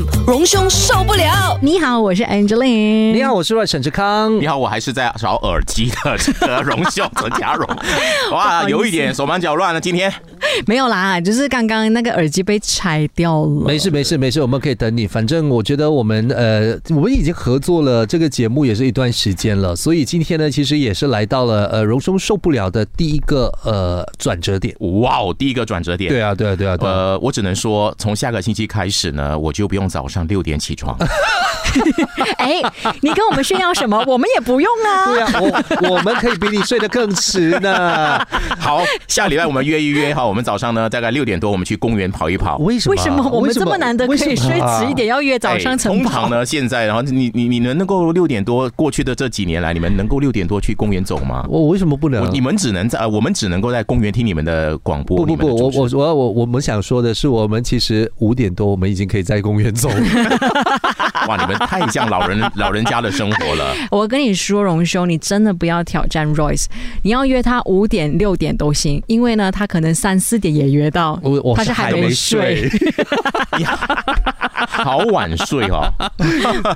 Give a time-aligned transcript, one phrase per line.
[0.00, 1.58] FM 荣兄受不了。
[1.60, 3.12] 你好，我是 Angeline。
[3.12, 4.38] 你好，我是沈志康。
[4.40, 7.68] 你好，我还是在找耳机的这个荣兄陈家荣。
[8.32, 9.80] 哇，有一点手忙脚乱了。
[9.80, 10.12] 今天
[10.66, 13.64] 没有啦，就是刚刚那个耳机被拆掉了。
[13.66, 15.06] 没事没事没事，我们可以等你。
[15.06, 24.74] 反正我觉得我们呃，我们已经合作了这个节目也是一段时间了，所以今天呢，其实也是来到了呃荣兄受不了的第一个呃转折点。
[25.02, 26.08] 哇哦，第一个转折点。
[26.08, 26.76] 对啊对啊对啊。
[26.80, 30.96] 呃，我只能说，从下个星期开始呢，我就不用早上六点起床。
[32.38, 32.60] 哎，
[33.00, 34.02] 你跟我们炫耀什么？
[34.08, 35.04] 我们也不用啊。
[35.06, 35.32] 对啊，
[35.80, 38.18] 我我们可以比你睡得更迟呢。
[38.58, 42.56] 好，下礼拜我们约一约哈，我们早上呢大概六点多，我们去公园跑一跑。
[42.58, 42.94] 为什么？
[42.96, 46.10] 为什么我们这么难得可以睡迟一点，要约早上晨跑？
[46.10, 48.68] 通常呢，现在然后你你你们能够六点多？
[48.70, 51.46] 过去的这几年来，你们能够六点多去公园走吗？
[51.48, 52.28] 我为什么不能？
[52.32, 55.18] 你们只能在我们只能够在公园听你们的广播。
[55.18, 59.88] 不不不，我我我我我们想说的是，我们其实五点多，我们已经可以在公园走。
[61.28, 63.74] 哇，你们太像老人老人家的生活了。
[63.90, 66.66] 我跟你说，荣兄，你真的不要挑战 Royce，
[67.02, 71.18] 你要约他五点六点都行，因为呢，他可能三四点也约到。
[71.22, 72.70] 我我他是还没睡，
[74.54, 75.92] 好晚睡哦，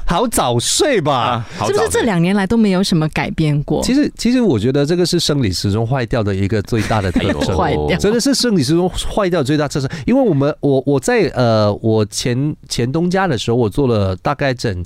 [0.06, 1.44] 好早睡吧？
[1.66, 3.82] 是不是这两年来都没有什么改变过？
[3.82, 9.90] 其实其实我觉得这个是生理时钟坏掉的一个最大的特征，坏掉真的是生理时钟坏掉最大特征。
[10.06, 14.84] 因为我们我我在呃我前前东家的时候，我做了大概整。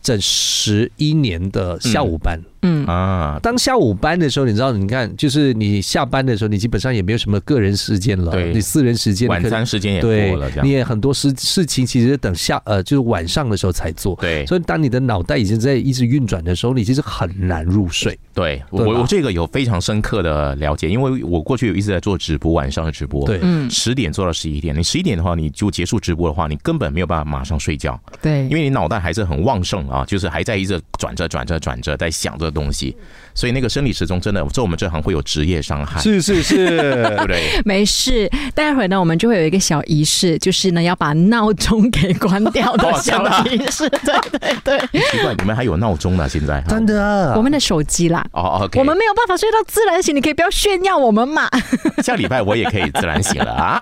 [0.00, 2.44] 整十一年的下午班，嗯
[2.86, 18.18] 啊，当下午班的时候，你知道，你看，就是你下班的时候，你基本上也没有什么个人时间了，对，你私人时间、晚餐时间也过了，你也很多事事情其实等下呃，就是晚上的时候才做，对，所以当你的脑袋已经在一直运转的时候，你其实很难入睡。
[18.34, 32.96] 对我我这个有非常深刻的了解，因为我过去有一直在做直播，晚上的直播，对，嗯，十点做到十一点，你十一点的话，你就结束直播的话，你根本没有办法马上睡觉，对，因为你脑袋还是很旺盛啊，就是还在一直转着转着转着在想这个东西，
[33.34, 37.60] 所以那个生理时钟真的做我们这行会有职业伤害，是是是， 对不对？
[37.64, 45.00] 没事，待会儿呢我们就会有一个小仪式，就是呢要把闹钟给关掉的小仪式，对 对对。
[45.10, 46.28] 奇怪，你们还有闹钟呢？
[46.28, 51.48] 现在真的，我们的手机啦，哦，OK，我们没有办法睡到自然醒，你可以不要炫耀我们嘛。
[52.02, 53.80] 下礼拜我也可以自然醒了啊。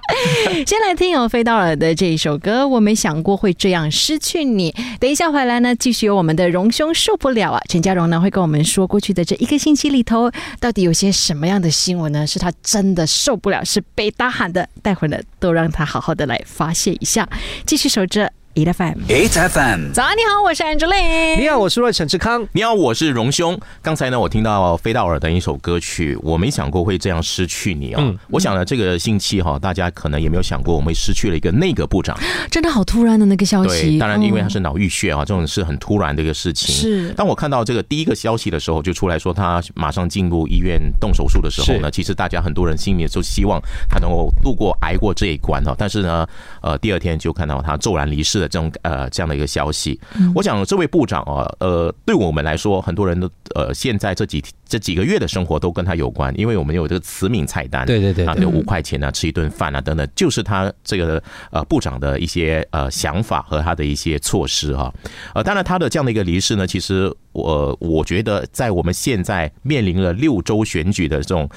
[0.66, 4.74] 先来听有飞到了的这一首歌，我没想过会这样失去你。
[5.00, 7.60] 等一下回来呢，继续有我们的荣兄受不了啊！
[7.68, 10.30] 陈家荣呢会跟我们说，过去的这一个星期里头，
[10.60, 12.26] 到底有些什么样的新闻呢？
[12.26, 14.68] 是他真的受不了，是被大喊的。
[14.82, 17.28] 待会呢，都让他好好的来发泄一下。
[17.66, 18.32] 继续守着。
[18.56, 21.38] Eight FM，eight FM，早安，你好，我是 Angeline。
[21.38, 22.46] 你好，我是陈志康。
[22.52, 23.58] 你好，我是荣兄。
[23.82, 28.02] 刚才呢，我听到飞到尔的一首歌曲，我没想过会这样失去你啊。
[28.30, 32.18] 我想呢，这个星期哈，大家可能也没有想过，我们失去了一个内阁部长。
[32.50, 33.98] 真的好突然的那个消息。
[33.98, 36.74] 当然，因为他是脑溢血啊，这种是很突然的一个事情。
[36.74, 37.10] 是。
[37.10, 45.74] 当我看到这个第一个消息的时候，就出来说他马上进入医院动手术的时候呢，其实大家很多人心里就希望他能够度过、挨过这一关哈。
[45.76, 46.26] 但是呢，
[46.62, 49.26] 呃，第二天就看到他骤然离世的这种呃这样。
[49.26, 49.98] 的一个消息，
[50.36, 64.92] 我想这位部长啊，呃，对我们来说，很多人都呃，现在这几这几个月的生活都跟他有关，因为我们有这个慈悯菜单，对对对，啊，有五块钱啊，吃一顿饭啊，等等，就是他这个呃部长的一些呃想法和他的一些措施哈，
[65.34, 71.48] 呃，当然他的这样的一个离世呢，其实我我觉得在我们现在面临了六周选举的这种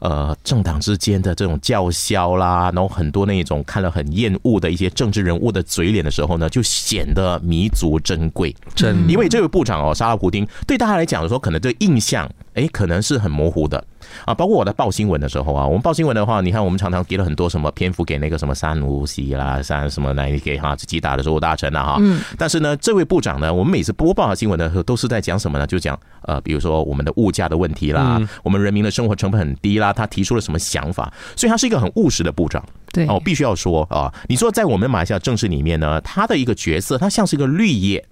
[0.00, 13.82] 呃政党之间的这种叫嚣啦，然后很多那种看了很厌恶的一些政治人物的嘴脸的时候呢，就显得弥足珍贵，真，因为这位部长哦，沙拉普丁对大家来讲的时候，可能这印象哎，可能是很模糊的
[14.24, 14.34] 啊。
[14.34, 21.96] 包括我在报新闻的时候啊，我们报新闻的话，你看我们常常给了很多什么篇幅给那个什么三无锡啦，三什么来给哈自己打的时候大臣了哈。
[22.00, 22.20] 嗯。
[22.36, 25.66] 但是呢，这位部长呢，我们每次播报新闻的时候，都是在讲什么呢？
[25.66, 31.12] 就讲呃，比如说我们的物价的问题啦，我们人民的生活成本很低啦，他提出了什么想法？
[31.36, 32.64] 所以他是一个很务实的部长。
[32.92, 38.02] 对哦，必须要说啊，你说在我们马来西亚政治里面呢，他的一个角色，他像是一个绿叶，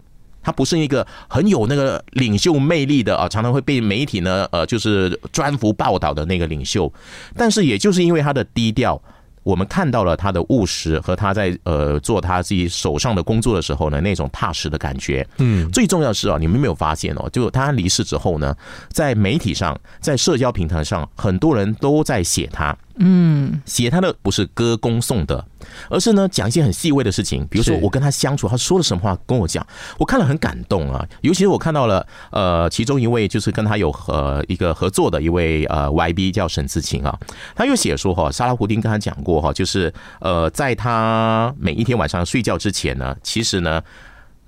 [0.44, 6.92] 他不是一个很有那个领袖魅力的啊，常常会被媒体呢呃就是专幅报道的那个领袖。
[7.36, 9.00] 但是也就是因为他的低调，
[9.42, 15.26] 我们看到了他的务实和他在呃做他自己手上的工作的时候呢那种踏实的感觉。
[15.38, 18.54] 嗯，最重要的是啊，你们没有发现哦，就他离世之后呢，
[18.88, 22.76] 在媒体上，在社交平台上，很多人都在写他。
[22.96, 25.44] 嗯，写他的不是歌功颂德，
[25.88, 29.66] 而是呢讲一些很细微的事情，比如说我跟他相处，他说了什么话跟我讲，
[29.98, 31.06] 我看了很感动啊。
[31.20, 37.18] 尤其是我看到了呃其中一位就是跟他有呃一个合作的一位呃 YB 叫沈自勤啊，
[37.54, 43.82] 他又写说哈，沙拉胡丁跟他讲过哈，就是呃在他每一天晚上睡觉之前呢，其实呢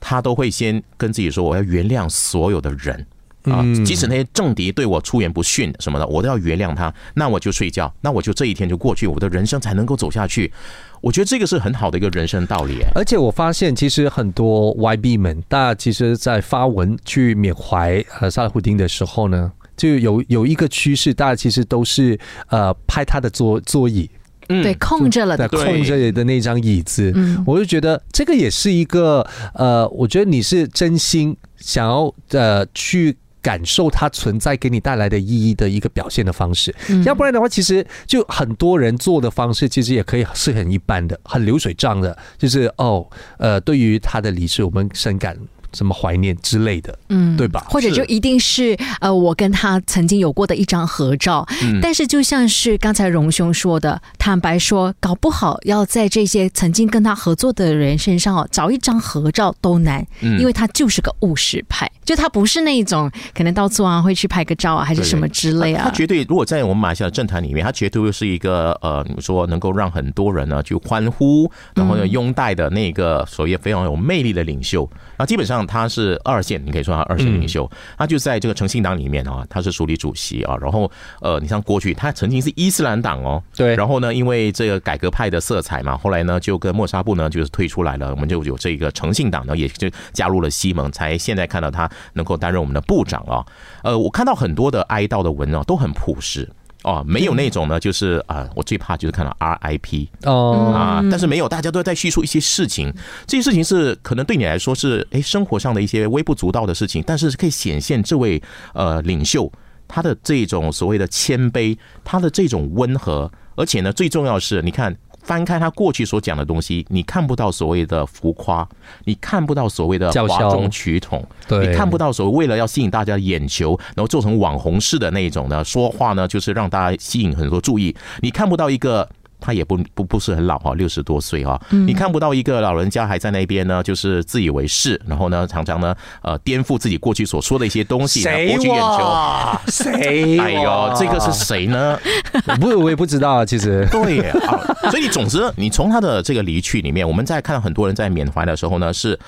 [0.01, 3.07] 他都会先跟自己说我要原谅所有的人。
[3.51, 6.93] 啊，即使那些政敌对我出言不逊什么的，我都要原谅他。
[7.15, 10.53] 那我就睡觉，那我就这一天就过去，我的人生才能够走下去。
[11.01, 12.79] 我觉得这个是很好的一个人生道理。
[12.95, 24.11] 而且我发现，其实很多 YB 们，大家其实，在发文去缅怀呃萨拉胡丁的时候呢，就有有一个趋势，大家其实都是呃拍他的座座椅，
[24.49, 33.17] 嗯对，空着了在的，空着的那张椅子，嗯我就觉得这个也是一个呃，我觉得你是真心想要呃去。
[33.47, 37.05] 感受它存在给你带来的意义的一个表现的方式，嗯。
[37.05, 43.07] 要不然的话，其实就很多人做的方式，其实也可以是很一般的、很流水账的，就是哦，
[43.39, 45.37] 呃，对于他的离世，我们深感
[45.73, 47.65] 什么怀念之类的，嗯对吧？
[47.71, 51.79] 或者就一定是呃，我跟他曾经有过的一张合照，嗯。
[51.81, 60.41] 但是就像是刚才荣兄说的，坦白说，搞不好要在这些曾经跟他合作的人身上哦，找一张合照都难，嗯。
[60.41, 65.85] 因为他就是个务实派，就他不是那种可能到处啊会去拍个照啊，还是什么之类啊。
[65.85, 74.89] 他绝对，如果在我们马来西亚政坛里面，他绝对会是一个呃，你说能够让很多人呢去欢呼，然后呢拥戴的那个所谓非常有魅力的领袖。
[75.19, 77.69] 那基本上他是二线，你可以说他二线领袖。
[77.99, 80.57] 他就在这个诚信党里面啊，他是署理主席啊。
[80.61, 93.45] 然后呃，你像过去他曾经是伊斯兰党哦，对然后呢，因为这个改革派的色彩嘛，后来呢就跟莫沙布呢就是退出来了，我们就有这个诚信党呢，也就加入了西盟，才现在看到他能够担任我们的部长啊。
[93.83, 96.49] 呃，我看到很多的哀悼的文啊，都很朴实。
[96.83, 102.95] 哦，没有那种呢，就是啊、我最怕就是看到 RIP 哦、啊，但是没有，大家都在叙述一些事情，
[103.27, 108.41] 这些事情是可能对你来说是诶生活上的一些微不足道的事情，但是可以显现这位
[108.73, 109.51] 呃领袖
[109.89, 114.97] 他的这种所谓的谦卑，他的这种温和，而且呢，最重要的是，你看。
[115.27, 118.67] 翻开他过去所讲的东西，你看不到所谓的浮夸，
[119.05, 129.09] 你看不到所谓的哗众取宠，对你看不到所谓为了要吸引大家的眼球，然后做成网红式的那一种呢，说话呢就是让大家吸引很多注意，你看不到一个。
[129.41, 139.59] 他也不不不是很老哈，六十多岁哈，你看不到一个老人家还在那边呢，就是自以为是，然后呢，常常呢，呃，颠覆自己过去所说的一些东西，谁博取眼球。
[139.69, 140.39] 谁？
[140.39, 141.99] 哎呦，这个是谁呢？
[142.47, 143.45] 我 不，我也不知道啊。
[143.45, 144.61] 其实，对啊，
[144.91, 149.19] 所以你总之，你从他的这个离去里面，我们在看到很多人在缅怀的时候呢，是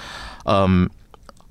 [0.44, 0.88] 嗯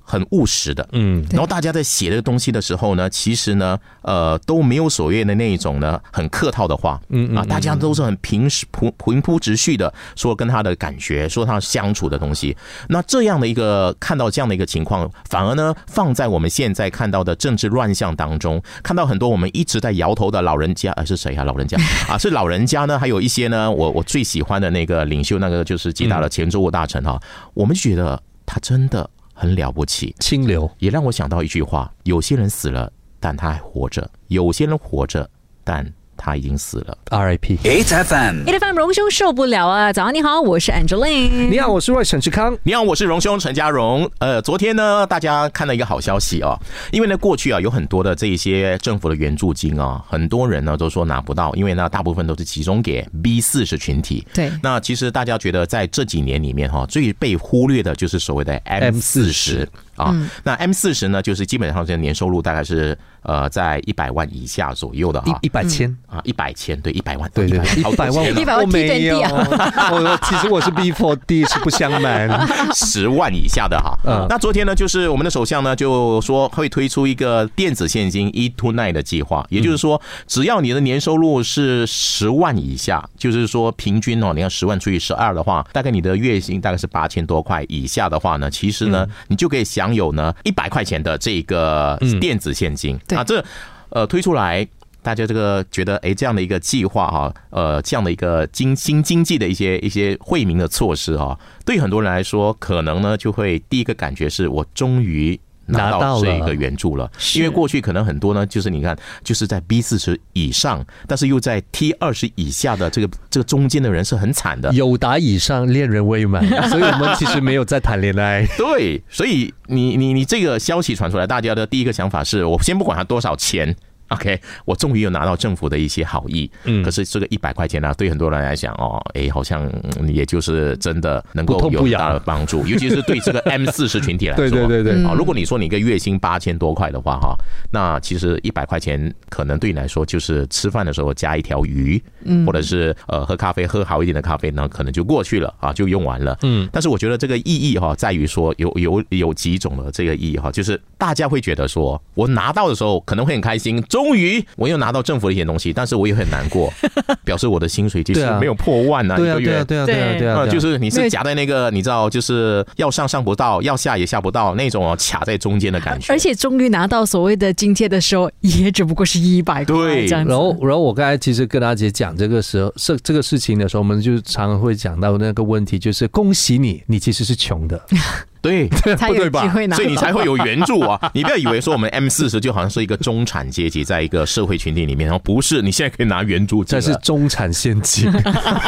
[0.08, 12.56] 很务实的，嗯，然后大家在写这个东西的时候呢，其实呢，呃，都没有所谓的那一种呢很客套的话，嗯嗯啊，大家都是很平实平平铺直叙的说跟他的感觉，说他相处的东西。
[12.88, 21.44] 那这样的一个看到这样的一个情况，反而呢放在我们现在看到的政治乱象当中，看到很多我们一直在摇头的老人家，呃，是谁啊？
[21.44, 21.76] 老人家。
[22.08, 27.20] 啊， 是老人家呢，还有一些呢，我我最喜欢的那个领袖，那个就是吉大的前州务大臣哈，
[27.52, 29.08] 我们觉得他真的
[29.38, 30.14] 很了不起。
[30.18, 30.68] 清流。
[30.78, 35.30] 也让我想到一句话：有些人死了，但他还活着；有些人活着，
[35.62, 36.98] 但他已经死了。
[37.10, 37.56] R.I.P.
[37.62, 38.44] HFM。
[38.44, 39.92] H F M 荣兄受不了啊！
[39.92, 41.48] 早上你好，我是 Angeline。
[41.48, 42.58] 你好，我是外沈志康。
[42.64, 44.10] 你好，我是荣兄陈家荣。
[44.18, 46.58] 呃，昨天呢，大家看到一个好消息哦，
[46.90, 54.26] 因为呢，过去啊有很多的这一些政府的援助金啊，很多人呢都说拿不到，因为呢大部分都是集中给 B 四十群体。
[54.34, 60.14] 对那其实大家觉得在这几年里面哈，最被忽略的就是所谓的 M 四十啊。
[60.44, 65.48] 那 M 四十呢，就是基本上这年收入大概是呃在一百万以下左右的哈一。
[65.48, 69.18] 一百千，啊，一百千对一百万，对对，一好百万，100万我没有。
[69.18, 72.28] 我其实我是 B four D，是不相瞒。
[72.76, 73.98] 十万以下的哈。
[74.04, 93.44] 嗯那昨天呢，就是我们的首相呢就说会推出一个电子现金 e to nine 的计划，也就是说，只要你的年收入是十万以下，就是说平均哦，你看十万除以十二的话，大概你的月薪大概是八千多块以下的话呢，其实呢，你就可以享有呢一百块钱的这个电子现金对啊，这
[93.90, 94.66] 呃推出来。
[95.00, 105.38] 大家这个觉得，哎，这样的一个计划哈，呃，这样的一个经新经济的一些一些惠民的措施哈，对很多人来说，可能呢就会第一个感觉是我终于
[105.68, 114.72] 拿拿到这个援助了，因为过去可能很多呢，就是你看，就是在 B 四十以上，但是又在 T 二十以下的这个这个中间的人是很惨的。
[114.72, 118.46] 有达以上，恋人未满，所以我们其实没有在谈恋爱。
[118.56, 123.76] 对，所以你你你这个消息传出来，大家的第一个想法是我先不管他多少钱。
[124.08, 129.70] OK，我终于有拿到政府的一些好意，嗯，可是这个一百块钱呢，对很多人来讲哦，哎，好像
[130.06, 137.36] 也就是真的能够有大的帮助， 尤其是对这个 M 四十群体来说，对对对对，啊，如果你说你一个月薪八千多块的话哈，
[137.70, 153.82] 那其实一百块钱可能对你来说就是吃饭的时候加一条鱼，嗯，或者是呃喝咖啡喝好一点的咖啡，呢可能就过去了啊，就用完了，嗯，但是我觉得这个意义哈，在于说有有有几种的这个意义哈，就是大家会觉得说我拿到的时候可能会很开心。
[153.98, 156.72] 终于，我又拿到政府的一些东西，但是我也很难过，
[157.24, 166.12] 表示我的薪水其实没有破万啊，一个月，对啊，对啊，对啊，就是你是夹在那个，你知道，就是要上上不到，要下也下不到那种卡在中间的感觉。
[166.12, 169.74] 而且终于拿到所谓的津贴的时候，也只不过是一百块
[170.06, 170.24] 这样。
[170.24, 177.80] 然后，然后我刚才其实跟阿姐讲这个时候是这个事情的时候，我们就常常会讲到那个问题，就是恭喜你，你其实是穷的。
[178.42, 180.98] 对，才有机会拿，所以你才会有援助啊！
[181.12, 188.10] 你不要以为说我们 M 四十就好像是一个中产阶级，在一个社会群体里面，然后不是，你现在可以拿援助，这是中产陷阱，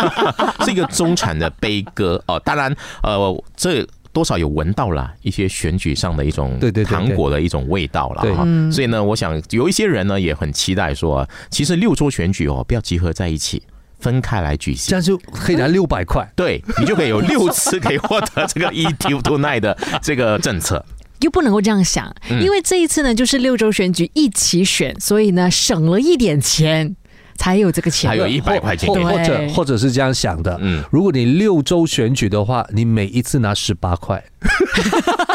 [0.64, 2.38] 是一个中产的悲歌哦。
[2.44, 8.44] 当然，呃，这多少有闻到了一些选举上的一种对对糖果的一种味道了哈。
[8.72, 13.62] 所以呢，我想有一些人呢也很期待说，其实六州选举哦，不要集合在一起。
[14.00, 20.85] 分开来举行，这样就可以拿六百块，对你就可以有六次可以获得这个 E T Two Night 的这个政策。
[21.21, 26.97] 又不能够这样想，因为这一次呢，就是六周选举一起选，所以呢，省了一点钱，
[27.37, 34.25] 才有这个钱，还有一百块钱，或者或者是这样想的，嗯，如果你六周选举的话，你每一次拿十八块。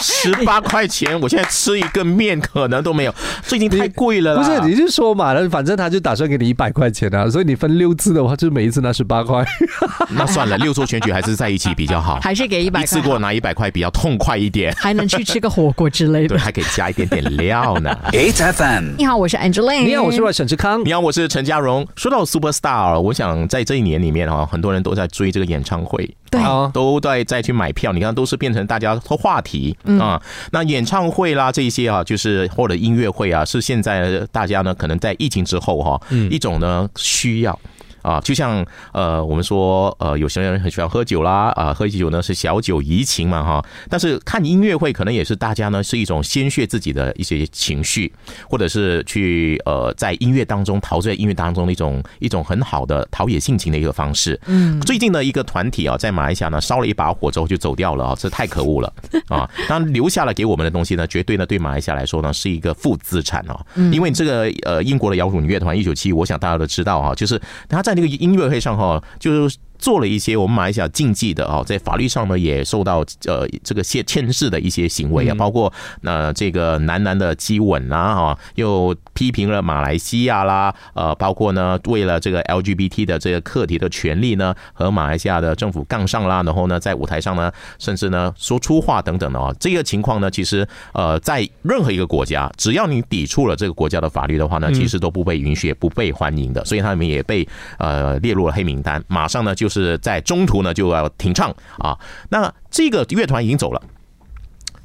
[0.00, 3.14] 十八块钱，我现在吃一个面可能都没有，
[3.46, 4.36] 这已经太贵了。
[4.36, 9.44] 不是，你就说嘛，反正他就打算给你一百块钱啊，所以你分六次的话，就每一次拿十八块。
[10.10, 17.96] 那算了，六周选举还是在一起比较好，还是给一百，一次给我拿一百块比较痛快一点，还能去吃个火锅之类的，对，还可以加一点点料呢。
[18.12, 21.86] HFM，你好，我是 Angeline，你好，我是沈志康，你好，我是陈嘉荣。
[21.96, 26.08] 说到 Super Star，我想在这一年里面啊，很多人都在追这个演唱会。
[26.30, 26.40] 对，
[26.72, 30.20] 都在再去买票，你看都是变成大家的话题啊。
[30.50, 36.00] 那演唱会啦，这些啊，就是或者音乐会啊，是现在大家呢可能在疫情之后哈，
[36.30, 37.58] 一种呢需要。
[38.02, 43.64] 啊，就像呃，我们说呃，有些人很喜欢喝酒啦，啊，喝酒呢是小酒怡情嘛哈。
[43.88, 48.12] 但是看音乐会可能也是大家呢是一种宣泄自己的一些情绪，
[48.48, 54.38] 或者是去呃在音乐当中陶醉音乐当中的一种一种很好的陶冶性情的一个方式。
[54.46, 58.92] 嗯，最近的一个团体啊，在马来西亚呢烧了一把火之后就走掉了啊，这太可恶了
[59.30, 59.48] 啊！
[59.68, 63.64] 当然留下了给我们的东西呢，绝对呢对马来西亚来说呢是一个负资产哦。
[63.92, 67.91] 因为这个呃英国的摇滚乐团一九七，我想大家都知道啊，就是他在。
[67.94, 69.56] 在那个音乐会上哈，就是。
[69.82, 75.72] 做了一些我们马来西亚禁忌的啊，在法律上呢也受到呃这个限牵制的一些行为啊，包括
[76.02, 97.44] 那这个男男的激吻啊哈，又批评了马来西亚啦，呃，包括呢为了这个 LGBT 的这个课题的权利呢，和马来西亚的政府杠上啦，然后呢在舞台上呢，甚至呢说粗话等等的啊，这个情况呢，其实呃在任何一个国家，只要你抵触了这个国家的法律的话呢，其实都不被允许、不被欢迎的，所以他们也被
[97.78, 99.72] 呃列入了黑名单，马上呢就。
[99.72, 103.80] 是在中途呢就要停唱啊，那这个乐团已经走了，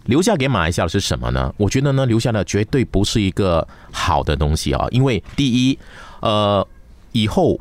[0.07, 1.53] 留下给马来西亚的是什么呢？
[1.57, 5.79] 我觉得呢，留下的绝对不是一个好的东西啊，因为第一，
[6.21, 6.67] 呃，
[7.11, 7.59] 以后。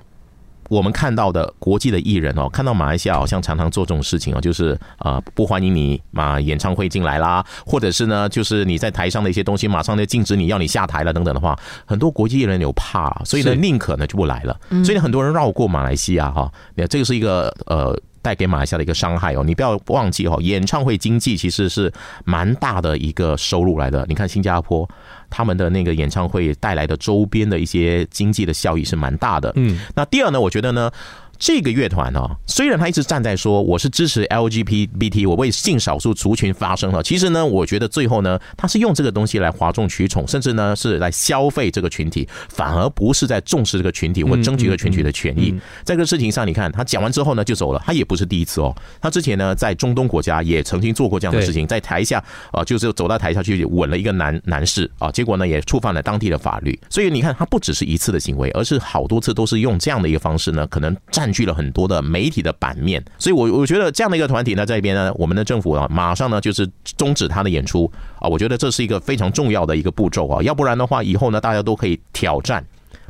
[0.68, 17.96] 我们看到的国际的艺人哦，看到马来西亚好像常常做这种事情哦，就是啊不欢迎你马演唱会进来啦，或者是呢，就是你在台上的一些东西马上就禁止你要你下台了等等的话，很多国际艺人有怕，所以呢宁可呢就不来了，所以很多人绕过马来西亚哈，那这个是一个呃。
[18.26, 21.92] 带给马来西亚的一个伤害哦，你不要忘记哦，演唱会经济其实是
[22.24, 24.04] 蛮大的一个收入来的。
[24.08, 24.88] 你看新加坡
[25.30, 29.52] 他们的那个演唱会带来的周边的一些经济的效益是蛮大的。
[29.54, 30.90] 嗯，那第二呢，我觉得呢。
[31.38, 45.54] 这个乐团呢，虽然他一直站在说我是支持 LGBT，我为性少数族群发声了，其实呢，我觉得最后呢，他是用这个东西来哗众取宠，甚至呢是来消费这个群体，反而不是在重视这个群体或争取这个群体的权益。
[45.84, 56.78] 在这个事情上，你看他讲完之后呢就走了，他也不是第一次哦，他之前呢在中东国家也曾经做过这样的事情，在台下啊就是走到台下去吻了一个男男士啊，结果呢也触犯了当地的法律。
[56.88, 61.25] 所以你看，他不只是一次的行为，而是好多次都是用这样的一个方式呢，可能占。
[61.26, 67.90] 占据了很多的媒体的版面，所以，我我觉得这样的一个团体呢，在一边呢，我们的政府啊，马上呢就是终止他的演出。
[68.20, 72.64] 啊，我觉得这是一个非常重要的一个步骤啊，要不然的话，以后呢，大家都可以挑战，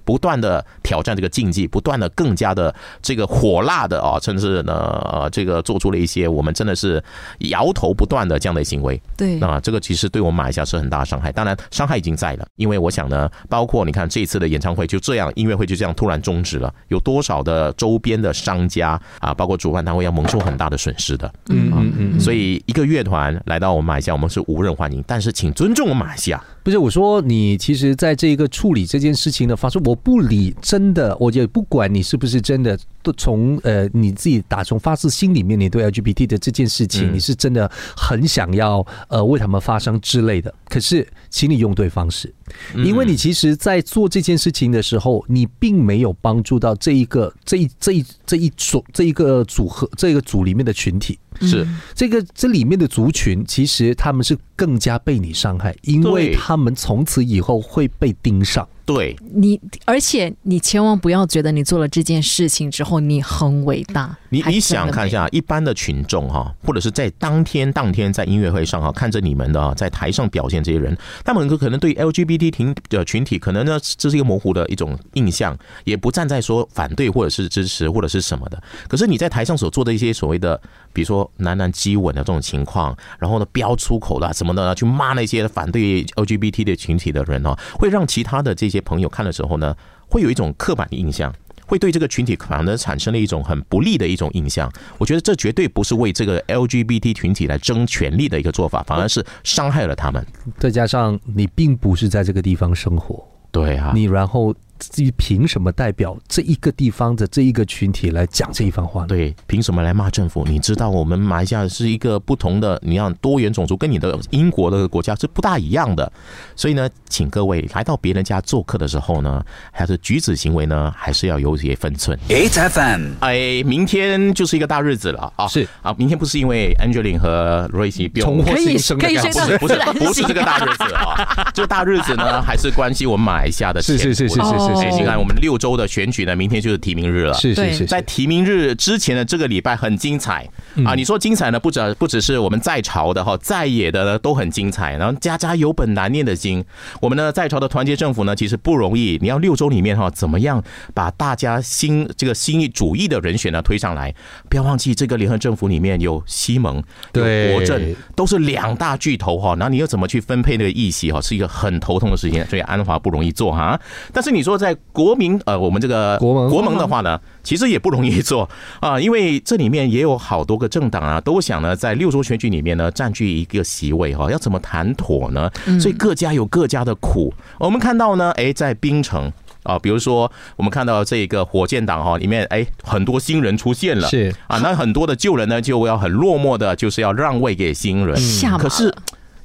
[0.07, 4.73] 不断的挑战这个禁忌，不断的更加的这个火辣的啊，甚至呢
[5.13, 7.03] 呃这个做出了一些我们真的是
[7.41, 8.99] 摇头不断的这样的行为。
[9.17, 11.33] 对，那这个其实对我们马来西亚是很大的伤害。
[11.33, 21.29] 当然伤害已经在了，因为我想呢，包括你看这一次的演唱会就这样，音乐会就这样突然终止了，有多少的周边的商家啊，包括主办单位要蒙受很大的损失的。
[21.49, 22.21] 嗯嗯嗯。
[22.21, 26.41] 所以一个乐团来到我们马来西亚，我们是无人欢迎，但是请尊重我们马来西亚。
[26.67, 40.53] 不是我说你，其实在这一个处理这件事情的方式，我不理真的，我也不管你是不是真的，都从呃你自己打从发自心里面，你对 LGBT 的这件事情，你是真的很想要呃为他们发声之类的。
[40.69, 42.35] 可是，请你用对方式，
[42.75, 51.17] 因为你其实，在做这件事情的时候，你并没有帮助到这一个这一这一这一组这一个组合这一个组里面的群体。
[51.41, 51.67] 是。
[51.95, 58.67] 这个这里面的族群，其实他们是更加被你伤害，因为他们从此以后会被盯上。
[58.87, 64.17] 对你，而且你千万不要觉得你做了这件事情之后你很伟大。
[64.29, 78.63] 你你想看一下一般的群众哈，或者是在当天当天在音乐会上哈，看着你们的在台上表现这些人，他们可能对 LGBT 群的群体可能呢这是一个模糊的一种印象，也不站在说反对或者是支持或者是什么的。
[78.87, 80.61] 可是你在台上所做的一些所谓的，
[80.93, 88.76] 比如说男男激吻的这种情况，然后呢飙出口的什么的，去骂那些反对 LGBT 的群体的人哦，会让其他的这些。
[88.77, 89.75] 些朋友看的时候呢，
[90.09, 91.33] 会有一种刻板的印象，
[91.67, 94.71] 会对这个群体反而产生了一种很不利的一种印象。
[94.99, 100.25] 我觉得这绝对不是为这个 LGBT 群体来争权利的一个做法，反而是伤害了他们。
[100.59, 104.55] 再加上你并不是在这个地方生活，对啊，你然后。
[104.79, 109.07] 自己凭什么代表这一个地方的这一个群体来讲这一番话？
[109.07, 110.45] 对，凭什么来骂政府？
[110.47, 116.11] 你知道我们马来西亚是一个不同的，你让多元种族，跟你的英国的国家是不大一样的。
[116.55, 122.19] 所以呢，请各位来到别人家做客的时候呢，还是举止行为呢，还是要有些分寸。
[122.29, 125.47] H F M，哎，明天就是一个大日子了啊！
[125.49, 131.51] 是啊，明天不是因为 Angeline 和 Royce 重获新生的，不是不是不是这个大日子啊！
[131.55, 134.66] 这个大日子呢，还是关系我们马来西亚的是是是是是。
[134.75, 137.35] 是，你看我们六周的选举呢，明天就是提名日了。
[137.35, 140.49] 是是是，在提名日之前的这个礼拜很精彩
[140.85, 140.95] 啊！
[140.95, 144.97] 你说精彩呢，不只不只是我们在朝的哈，在野的呢都很精彩。
[144.97, 146.65] 然后家家有本难念的经，
[147.01, 149.19] 我们呢在朝的团结政府呢其实不容易。
[149.21, 150.63] 你要六周里面哈，怎么样
[150.95, 154.15] 把大家新这个新意主义的人选呢推上来？
[154.49, 156.83] 不要忘记这个联合政府里面有西蒙、
[157.13, 159.55] 有国政，都是两大巨头哈。
[159.57, 162.45] 然后你又怎么去分配那个议席哈，是一个很头痛的事情。
[162.47, 163.79] 所以安华不容易做哈。
[164.13, 168.49] 但是你说在国民呃，我们这个国盟国盟的话呢，其实也不容易做
[168.81, 175.51] 啊，因为这里面也有好多个政党啊，都想呢在六州选举里面呢占据一个席位哈，要怎么谈妥呢？
[175.81, 177.33] 所以各家有各家的苦。
[177.59, 188.17] 我们看到呢，哎，在槟城啊，比如说我们看到这个火箭党哈里面，哎，很多新人出现了，是啊，那很多的旧人呢就要很落寞的，就是要让位给新人，
[188.59, 188.95] 可是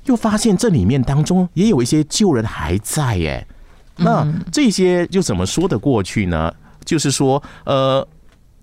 [0.06, 3.48] 又发现这里面当中也有一些旧人还在耶。
[4.04, 6.54] 那这些又怎么说得过去呢？
[6.86, 8.08] 就是说，呃。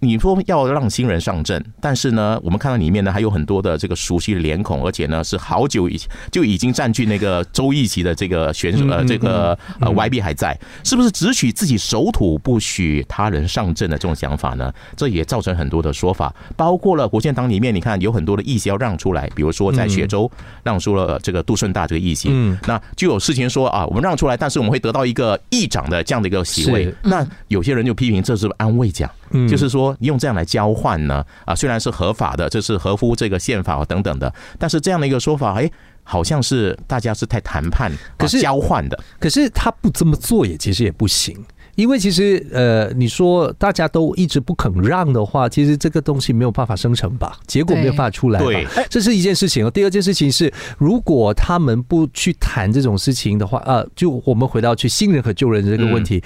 [0.01, 14.73] 你说要让新人上阵，但是呢，我们看到里面呢还有很多的这个熟悉的脸孔，而且呢是好久以就已经占据那个周易旗的这个选手呃这个呃 YB 还在，是不是只许自己守土不许他人上阵的这种想法呢？
[14.97, 20.31] 这也造成很多的说法，包括了国建党里面，你看有很多的议席要让出来，比如说在雪州
[20.63, 22.31] 让出了这个杜顺大这个议席，
[22.67, 29.11] 那就有事情说啊，我们让出来，但是我们会得到一个议长的这样的一个席位，那有些人就批评这是安慰奖，
[29.49, 29.88] 就是说。
[30.01, 31.25] 用这样来交换呢？
[31.45, 35.71] 啊，虽然是合法的，这是合乎这个宪法等等的，但是这样的一个说法，哎，
[36.03, 38.99] 好像是大家是在谈判，可是交换的。
[39.19, 41.37] 可是他不这么做也其实也不行，
[41.75, 47.39] 因为其实呃，你说大家都一直不肯让的话，其实这个东西没有办法生成吧？
[47.47, 48.41] 结果没有办法出来。
[48.41, 49.71] 对，这是一件事情。
[49.71, 56.23] 第二件事情是，如果他们不去谈这种事情的话，呃，就我们回到去新人和旧人这个问题，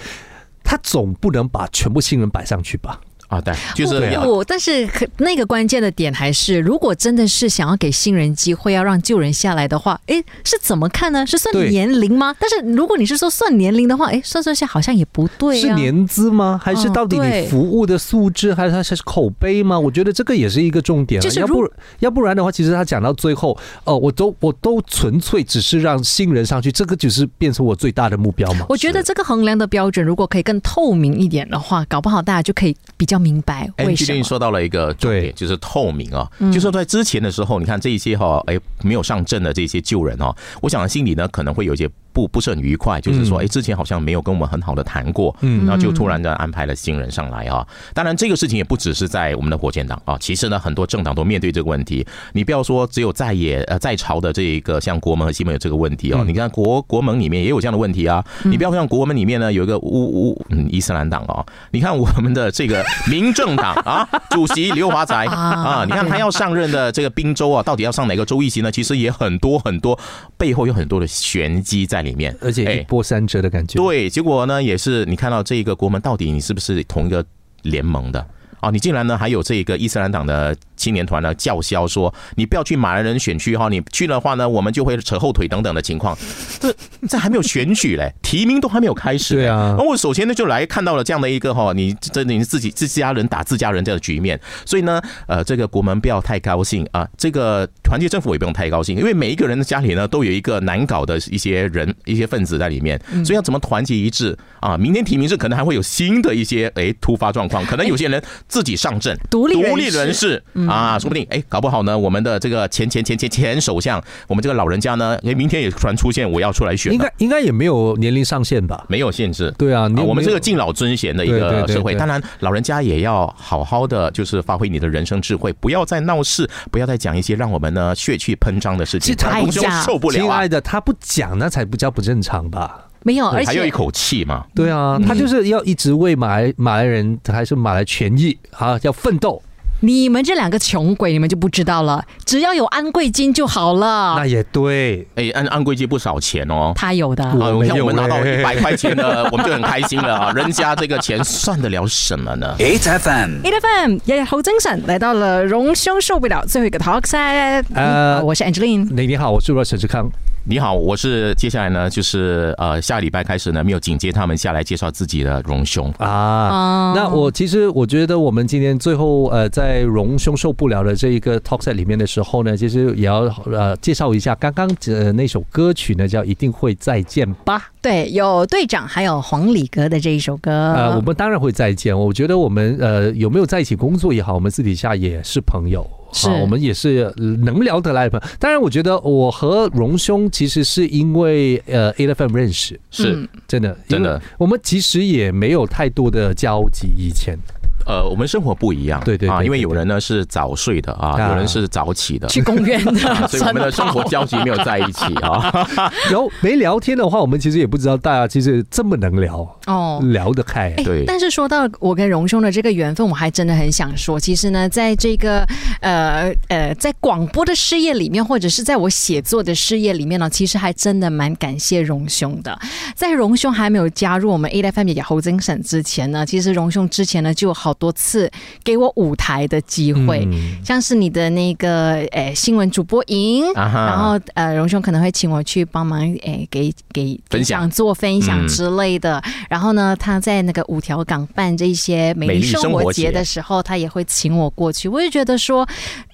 [0.62, 3.00] 他总不能把全部新人摆上去吧？
[3.32, 11.26] 啊，对，就是不，但是可那个关键的点还是，如果真的是想要给新人机会，要让旧人下来的话，哎，是怎么看呢？
[11.26, 12.36] 是算年龄吗？
[12.38, 15.58] 但是如果你是说算年龄的话，哎，算算下好像也不对。
[15.58, 16.60] 是年资吗？
[16.62, 19.80] 还是到底你服务的素质，还是它是口碑吗？
[19.80, 21.18] 我觉得这个也是一个重点。
[21.18, 21.66] 就是要不
[22.00, 28.66] 要不然的话，其实他讲到最后，哦，我都我都纯粹只是让新人上去，这个只是变成我最大的目标嘛。
[28.68, 33.21] 我觉得这个衡量的标准，如果可以更透明一点的话，搞不好大家就可以比较。
[33.22, 34.22] 明白为什么？
[34.24, 36.28] 说到了一个重点，就是透明啊。
[36.52, 47.66] 就说在之前的时候，你看这一些哈，哎，没有上阵的这些旧人哦，我想心里呢可能会有一些不不是很愉快，就是说，哎，之前好像没有跟我们很好的谈过，嗯，然后就突然的安排了新人上来啊。
[47.94, 52.06] 当然，这个事情也不只是在我们的火箭党啊，其实呢，很多政党都面对这个问题。
[52.32, 58.24] 你不要说只有在野呃在朝的这一个像国盟和西盟有这个问题哦，你看国国盟里面也有这样的问题啊。
[58.44, 68.70] 你不要像国盟里面呢有一个乌乌嗯伊斯兰党哦，你看我们的这个民政党啊，主席刘华才啊，你看他要上任的这个滨州啊，到底要上哪个州议席呢？
[68.70, 69.98] 其实也很多很多，
[70.36, 73.82] 背后有很多的玄机在里面，而且一波三折的感觉。
[73.82, 77.24] 对，结果呢也是你看到这一个国门到底你是不是同一个
[77.62, 78.26] 联盟的？
[78.60, 86.18] 哦，你竟然呢还有这一个伊斯兰党的青年团呢叫嚣说你不要去马来人选区哈，你去的话呢我们就会扯后腿等等的情况。
[86.58, 86.74] 这
[87.08, 89.36] 这还没有选举嘞， 提名都还没有开始。
[89.36, 94.40] 对啊，那我首先呢就来看到了这样的一个哈，你这你自己自家人打自家人这样的局面。
[94.66, 104.76] 所以呢，呃，这个国门不要太高兴啊，这个团结政府也不用太高兴，因为每一个人的家里呢都有一个难搞的一些人一些分子在里面，所以要怎么团结一致啊？
[104.76, 108.20] 明天提名是可能还会有新的一些哎突发状况，可能有些人。
[108.48, 110.42] 自己上阵，独立独立人士
[110.72, 118.84] 啊，说不定哎，搞不好呢，我们的这个前前前前前首相，我们这个老人家呢，哎，明天也突然出现，我要出来选，应该应该也没有年龄上限吧？
[118.88, 129.40] 没有限制，对啊，我们这个敬老尊贤的一个社会，当然老人家也要好好的，就是发挥你的人生智慧，不要再闹事，不要再讲一些让我们呢血气喷张的事情，他
[129.82, 130.18] 受不了。
[130.18, 132.86] 亲爱的，他不讲，那才不叫不正常吧？
[133.04, 134.46] 没有，而且还有一口气嘛。
[134.54, 139.42] 对啊，他就是要一直为马来马来人还是马来权益啊，要奋斗。
[139.84, 142.04] 你们这两个穷鬼，你们就不知道了。
[142.24, 144.14] 只要有安贵金就好了。
[144.16, 146.72] 那也对，哎，安安贵金不少钱哦。
[146.76, 147.24] 他有的，
[147.66, 150.32] 像我们拿到 一百块钱的，我们就很开心了啊。
[150.34, 157.64] 人家这个钱算得了什么呢？Eight FM，Eight FM，日日好精神，来到了荣兄受不了最后一个 talk set。
[157.74, 158.88] 呃，我是 Angeline。
[158.88, 160.08] 你你好，我是陈志康。
[160.44, 166.92] 你好，我是接下来呢，就是呃，下礼拜开始呢，没有紧接他们下来介绍自己的荣兄啊。
[166.96, 177.58] 那我其实我觉得我们今天最后呃，在荣兄受不了的这一个 talk set 里面的时候呢，其实也要呃介绍一下刚刚呃那首歌曲呢，叫《一定会再见吧》。
[177.80, 180.50] 对，有队长还有黄礼格的这一首歌。
[180.50, 181.98] 呃，我们当然会再见。
[181.98, 185.84] 我觉得我们呃有没有在一起工作也好，我们私底下也是朋友。
[186.14, 188.36] 是我们也是能聊得来的朋友。
[188.38, 194.20] 当然，我觉得我和荣兄其实是因为呃 A F M 认识，是真的，真的。
[194.36, 197.38] 我们其实也没有太多的交集以前。
[197.86, 202.92] 呃，我们生活不一样，对对啊，因为有人呢是早睡的啊，有人是早起的，去公园的，
[203.28, 205.50] 所以我们的生活交集没有在一起啊。
[206.10, 210.70] 然后没聊天的话，我们其实也不知道大家其实这么能聊哦，聊得开。
[210.84, 215.44] 对，但是说到我跟荣兄的这个缘分，我还真的很想说，其实呢，在这个
[215.80, 222.56] 呃呃，在广播的事业里面，或者是在我写作的事业里面呢，其实还真的蛮感谢荣兄的。
[222.94, 227.71] 在荣兄还没有加入我们 A F M 也侯精神之前呢，其实荣兄之前呢就好。
[227.72, 228.30] 好多次
[228.62, 230.28] 给我舞台的机会，
[230.62, 239.22] 像是你的那个诶新闻主播营，然后呃荣兄可能会请我去帮忙诶给给分享做分享之类的。
[239.48, 244.86] 然后呢，他在那个五条港办这些美丽生活节的时候，他也会请我过去。
[244.86, 245.66] 我就觉得说，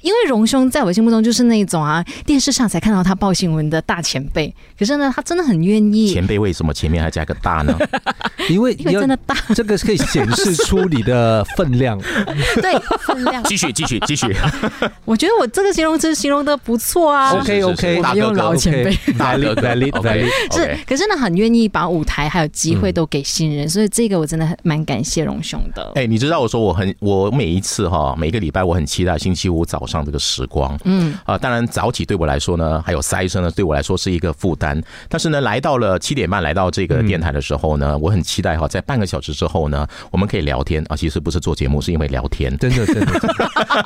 [0.03, 4.55] 因为荣兄在我心目中就是那种啊，电视上才看到他报新闻的大前辈。
[4.79, 6.12] 可是呢，他真的很愿意。
[6.12, 7.77] 前辈为什么前面还加个大呢？
[8.49, 11.44] 因为因为真的大，这个可以显示出你的。
[11.57, 11.99] 分量，
[12.61, 14.35] 对分量，继续继续继续。
[15.05, 17.33] 我觉得我这个形容词形容的不错啊。
[17.33, 20.27] OK OK，大哥老前辈，大哥大力大力。
[20.53, 25.91] 是，可是呢，很愿意把舞台还有机会都给新人，所以这个我真的很蛮感谢荣兄的。
[25.95, 30.79] 哎，你知道我说我很我每一次哈，每个礼拜我很期待星期五早上这个时光。
[30.85, 34.81] 嗯啊，当然早起对我来说呢，还有塞车呢，对我来说是一个负担。
[35.09, 40.97] 但是呢，来到了七点半来到这个电台的时候呢，我很期待哈，在半个小时之后呢，我们可以聊天啊。
[40.97, 41.38] 其实不是。
[41.38, 43.31] 做节目是因为聊天，真的真的。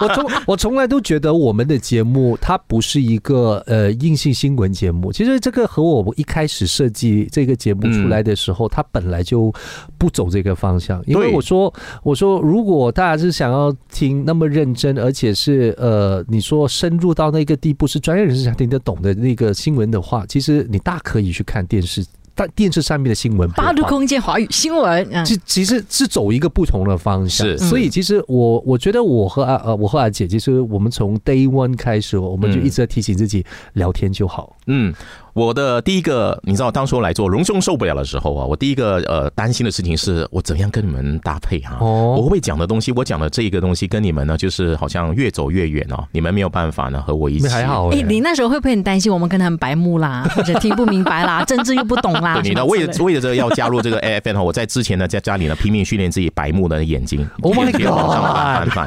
[0.01, 5.13] 我从我从来都觉得我们的节目它不是一个呃硬性新闻节目。
[5.13, 9.53] 其实这个和我一开始设计这个节目出来的时候，它本来就
[9.99, 11.03] 不走这个方向。
[11.07, 22.05] 因为我说我说，如果大家是想要听那么认真，而且是呃你说深入到那个地步，是专业人士才听得懂的那个新闻的话，其实你大可以去看电视。
[22.35, 27.47] 但电视上面的新闻，八度空间华语新闻，其其实是走一个不同的方向。
[27.47, 34.57] 是，所以其实我我觉得我和阿呃我和阿姐，其实我们从 day one 开始，我们就一直在提醒自己聊天就好。
[34.67, 34.95] 嗯。
[35.35, 41.79] 我的第一个，你知道，当初来做荣兄受不了的时候啊，我第一个呃担心的事情是我怎样跟你们搭配哈？
[41.81, 47.49] 哦，我会讲的东西，我讲的这一个东西跟你们呢，就是好像越走越远哦，你们没有办法呢和我一起。
[47.49, 52.35] 还好哎，你那时候会不会很担心我们跟他们白目啦，或者听不明白啦，政治又不懂啦？
[52.41, 52.63] 对你呢？
[52.67, 57.27] 为了 为了这个要加入这个 A F N 哈，我在之前呢在家里呢拼命训练自己白目的眼睛。
[57.41, 58.79] Oh my god！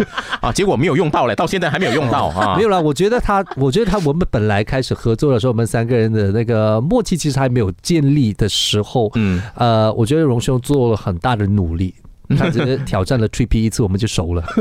[0.41, 2.55] 啊，结果没有用到嘞，到现在还没有用到啊。
[2.55, 6.34] 没有啦，我觉得他，我觉得他，我们本来开始合作的时候，我们三个人的。
[6.35, 11.95] 那个默契其实还没有建立的时候，嗯，呃，我觉得荣兄做了很大的努力，
[12.37, 14.43] 他只是挑战了 t r i P 一次，我们就熟了。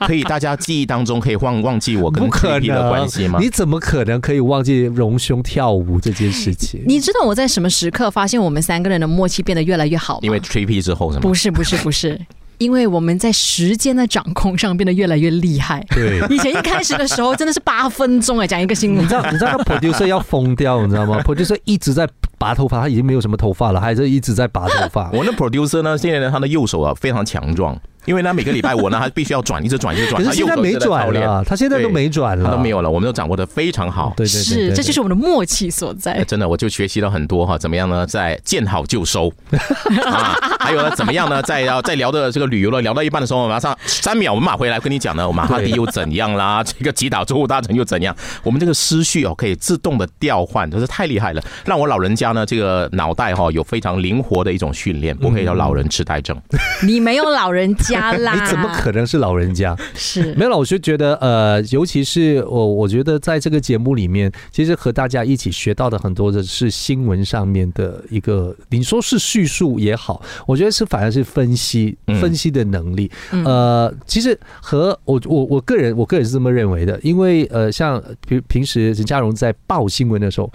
[0.00, 3.38] 可以，大家记忆当中可以忘忘记我跟 t r i P 的关系吗？
[3.40, 6.82] 你怎么可能可以忘记荣兄跳舞这件事情？
[6.86, 10.20] 你知道我在什么时刻发现我们三个人的默契变得越来越好吗？
[10.22, 11.22] 因为 t r i P 之后是吗？
[11.22, 12.18] 不是，不是，不是。
[12.58, 15.84] 因为我们在时间的掌控上变得越来越厉害。
[15.90, 19.02] 对， 以前一开始的时候真的是八分钟哎，讲一个新闻。
[19.02, 21.20] 你知道，你知道，producer 要疯掉，你知道吗？
[21.26, 25.10] producer 一直在拔头发，他已经没有什么头发了，还是一直在拔头发。
[25.14, 27.78] 我那 producer 呢，现在呢，他的右手啊非常强壮。
[28.06, 30.22] 因为呢，每个礼拜我呢，还必须要转，一直转，一直转。
[30.22, 32.90] 可是现在没转了，他现在都没转了，他都没有了。
[32.90, 36.24] 我们都掌握的非常好，对对对，是，这就是我们的默契所在。
[36.24, 38.06] 真的，我就学习了很多哈，怎么样呢？
[38.06, 39.30] 在见好就收
[40.06, 41.42] 啊，还有呢，怎么样呢？
[41.42, 46.62] 在要在聊的这个旅游了，聊到一半的时候，马上三秒我们马回来跟你讲呢，我马哈迪又怎样啦？
[46.64, 48.14] 这个吉岛州务大臣又怎样？
[48.42, 56.36] 我们这个思绪哦，可以自动的调换，真是太厉害了，让我老人家呢，这个脑袋哈有非常灵活的一种训练，不可以叫老人痴呆症。
[56.82, 58.34] 你没有老人家 啦？
[58.34, 58.72] 你怎么？
[58.80, 73.10] 可能是老人家是没有了，我就觉得呃，尤其是我，我觉得在这个节目里面，其实和大家一起学到的很多的是新闻上面的一个，你说是叙述也好，我觉得是反而是分析分析的能力。
[73.44, 80.52] 呃，其实和我我我个人我个人是这么认为的，因为呃，像平平时陈嘉荣在报新闻的时候，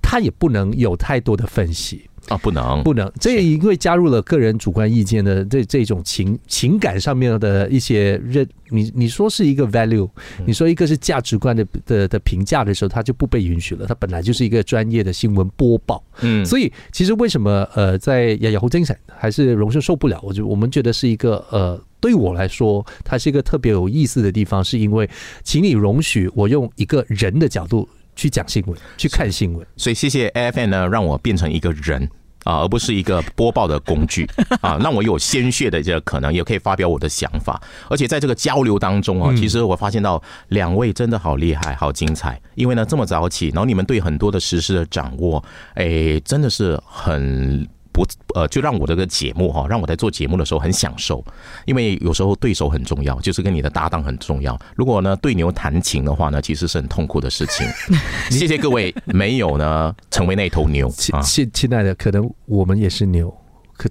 [0.00, 2.08] 他也不能有太多的分析。
[2.28, 10.08] 啊，不能，不能，这也因为加入了个人主观意见的这这种情情感上面的一些认，你你说是一个 value，
[10.46, 13.86] 你说一个是价值观的的的评价的时候，它就不被允许了。
[13.86, 20.20] 它本来就是一个专业的新闻播报，嗯，所以其实为什么呃，在雅雅虎精神还是荣盛受不了？
[20.22, 25.10] 我就我们觉得是一个呃，对我来说，它是一个特别有意思的地方，是因为
[25.42, 27.88] 请你容许我用一个人的角度。
[28.14, 32.08] 去讲新闻，去看新闻，所以谢谢 A F N 呢，让我变成一个人
[32.44, 34.28] 啊，而不是一个播报的工具
[34.60, 37.60] 啊，让我有鲜血的这个可能，也可以发表我的想法。
[37.88, 42.40] 而且在这个交流当中啊，其实我发现到两位真的好厉害，好精彩。
[42.54, 45.42] 因为呢这么早起，然后你们对很多的实事的掌握，
[45.74, 47.66] 哎，真的是很。
[47.92, 51.24] 不，呃，就让我这个节目哈，让我在做节目的时候很享受，
[51.66, 54.58] 因为有时候对手很重要，就是跟你的搭档很重要。
[54.74, 57.66] 如果呢对牛弹琴的话呢，其实是很痛苦的事情。
[58.30, 60.88] 谢谢各位，没有呢成为那头牛。
[61.22, 63.32] 亲亲爱的，可能我们也是牛。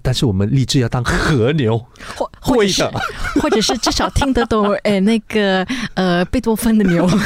[0.02, 1.78] 但是我们立志要当和牛，
[2.14, 2.92] 或或者
[3.40, 7.08] 或者是至少听得懂诶 那个呃贝多芬的牛。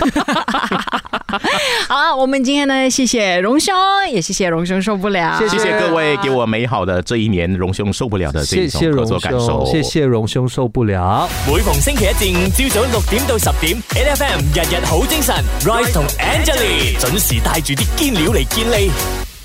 [1.89, 3.75] 好，我们今天呢，谢谢荣兄，
[4.11, 11.29] 也谢谢荣兄受不了，谢谢各位给我美好的这一年，荣兄受不了的这种合作感受，谢谢荣兄受不了。
[11.47, 19.36] 每逢星期一至五朝早六點到十點，N F M 日日好精神，Rise 同 Angelie 準時帶住啲堅料嚟見你。